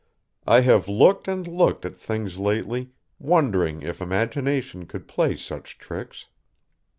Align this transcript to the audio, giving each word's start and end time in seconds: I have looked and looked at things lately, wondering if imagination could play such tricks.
I 0.47 0.61
have 0.61 0.87
looked 0.89 1.27
and 1.27 1.47
looked 1.47 1.85
at 1.85 1.95
things 1.95 2.39
lately, 2.39 2.89
wondering 3.19 3.83
if 3.83 4.01
imagination 4.01 4.87
could 4.87 5.07
play 5.07 5.35
such 5.35 5.77
tricks. 5.77 6.25